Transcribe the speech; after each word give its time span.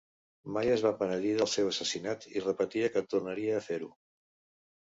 Mai 0.53 0.71
es 0.75 0.83
va 0.85 0.91
penedir 1.01 1.33
del 1.41 1.49
seu 1.51 1.69
assassinat 1.73 2.25
i 2.39 2.43
repetia 2.47 2.91
que 2.97 3.07
tornaria 3.15 3.55
a 3.59 3.65
fer-ho. 3.71 3.93